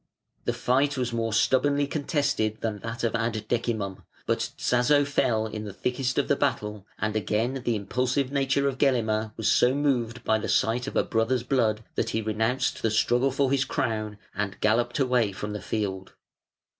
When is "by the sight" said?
10.23-10.87